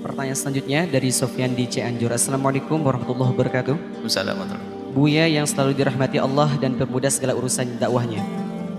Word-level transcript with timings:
pertanyaan 0.00 0.38
selanjutnya 0.38 0.88
dari 0.88 1.12
Sofyan 1.12 1.52
di 1.52 1.68
Cianjur. 1.68 2.08
Assalamualaikum 2.10 2.80
warahmatullahi 2.80 3.30
wabarakatuh. 3.36 3.76
Assalamualaikum. 4.08 4.96
Buya 4.96 5.30
yang 5.30 5.46
selalu 5.46 5.76
dirahmati 5.76 6.18
Allah 6.18 6.50
dan 6.58 6.74
bermudah 6.74 7.12
segala 7.12 7.36
urusan 7.38 7.78
dakwahnya. 7.78 8.24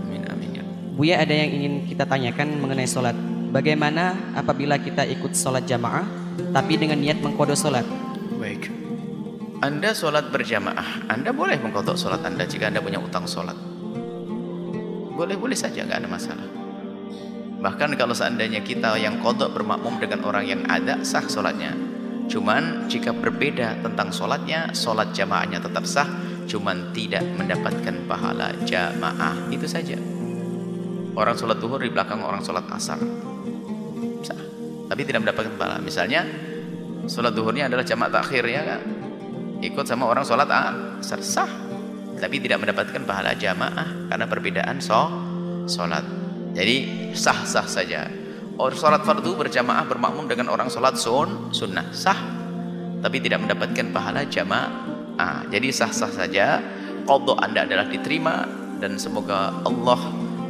Amin 0.04 0.28
amin 0.28 0.50
ya. 0.60 0.64
Buya 0.98 1.24
ada 1.24 1.32
yang 1.32 1.50
ingin 1.54 1.74
kita 1.88 2.04
tanyakan 2.04 2.60
mengenai 2.60 2.90
sholat. 2.90 3.16
Bagaimana 3.54 4.18
apabila 4.36 4.76
kita 4.82 5.08
ikut 5.08 5.32
sholat 5.38 5.64
jamaah 5.64 6.04
tapi 6.52 6.76
dengan 6.76 7.00
niat 7.00 7.24
mengkodo 7.24 7.56
sholat? 7.56 7.86
Baik. 8.36 8.68
Anda 9.62 9.94
sholat 9.94 10.34
berjamaah, 10.34 11.06
Anda 11.06 11.30
boleh 11.30 11.62
mengkodok 11.62 11.94
sholat 11.94 12.26
Anda 12.26 12.50
jika 12.50 12.74
Anda 12.74 12.82
punya 12.82 12.98
utang 12.98 13.30
sholat. 13.30 13.54
Boleh-boleh 15.14 15.54
saja, 15.54 15.86
nggak 15.86 16.02
ada 16.02 16.10
masalah. 16.10 16.61
Bahkan 17.62 17.94
kalau 17.94 18.18
seandainya 18.18 18.66
kita 18.66 18.98
yang 18.98 19.22
kodok 19.22 19.54
bermakmum 19.54 20.02
dengan 20.02 20.26
orang 20.26 20.50
yang 20.50 20.62
ada, 20.66 21.06
sah 21.06 21.22
sholatnya. 21.22 21.78
Cuman 22.26 22.90
jika 22.90 23.14
berbeda 23.14 23.86
tentang 23.86 24.10
sholatnya, 24.10 24.74
sholat 24.74 25.14
jamaahnya 25.14 25.62
tetap 25.62 25.86
sah, 25.86 26.10
cuman 26.50 26.90
tidak 26.90 27.22
mendapatkan 27.38 28.02
pahala 28.10 28.50
jamaah. 28.66 29.46
Itu 29.54 29.70
saja. 29.70 29.94
Orang 31.14 31.38
sholat 31.38 31.62
duhur 31.62 31.86
di 31.86 31.94
belakang 31.94 32.26
orang 32.26 32.42
sholat 32.42 32.66
asar. 32.74 32.98
Sah. 34.26 34.42
Tapi 34.90 35.02
tidak 35.06 35.28
mendapatkan 35.28 35.54
pahala. 35.54 35.78
Misalnya, 35.84 36.26
sholat 37.06 37.36
duhurnya 37.36 37.70
adalah 37.70 37.86
jamaah 37.86 38.10
takhir 38.10 38.42
ya 38.48 38.62
kan? 38.66 38.82
Ikut 39.62 39.86
sama 39.86 40.10
orang 40.10 40.26
sholat 40.26 40.50
asar. 40.50 41.22
Sah. 41.22 41.52
Tapi 42.18 42.42
tidak 42.42 42.64
mendapatkan 42.66 43.06
pahala 43.06 43.38
jamaah 43.38 44.10
karena 44.10 44.26
perbedaan 44.26 44.78
so, 44.82 45.10
sholat. 45.70 46.21
Jadi 46.52 46.76
sah-sah 47.16 47.68
saja. 47.68 48.08
Orang 48.60 48.78
sholat 48.78 49.02
fardu 49.08 49.40
berjamaah 49.40 49.88
bermakmum 49.88 50.30
dengan 50.30 50.52
orang 50.54 50.70
sholat 50.70 51.00
sun, 51.00 51.50
sunnah 51.50 51.90
sah, 51.96 52.20
tapi 53.02 53.18
tidak 53.24 53.42
mendapatkan 53.42 53.90
pahala 53.90 54.28
jamaah. 54.28 55.48
Jadi 55.50 55.68
sah-sah 55.74 56.12
saja. 56.12 56.62
Qadha 57.02 57.34
anda 57.42 57.66
adalah 57.66 57.90
diterima 57.90 58.46
dan 58.78 59.02
semoga 59.02 59.66
Allah 59.66 60.00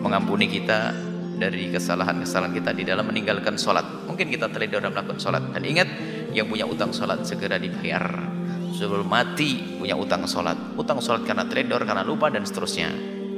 mengampuni 0.03 0.51
kita 0.51 0.91
dari 1.39 1.71
kesalahan-kesalahan 1.71 2.53
kita 2.53 2.75
di 2.75 2.83
dalam 2.83 3.07
meninggalkan 3.07 3.55
sholat. 3.55 4.05
Mungkin 4.05 4.27
kita 4.29 4.51
terlena 4.51 4.83
dalam 4.83 4.93
melakukan 4.93 5.17
sholat. 5.17 5.41
Dan 5.55 5.63
ingat, 5.63 5.89
yang 6.35 6.51
punya 6.51 6.67
utang 6.67 6.91
sholat 6.91 7.23
segera 7.23 7.55
dibayar. 7.57 8.03
Sebelum 8.75 9.07
mati 9.07 9.79
punya 9.79 9.95
utang 9.95 10.27
sholat. 10.27 10.77
Utang 10.77 10.99
sholat 10.99 11.23
karena 11.23 11.47
teledor, 11.47 11.81
karena 11.87 12.03
lupa 12.03 12.27
dan 12.29 12.43
seterusnya. 12.43 12.91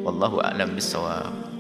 Wallahu 0.03 0.41
a'lam 0.41 0.73
bishawab. 0.75 1.52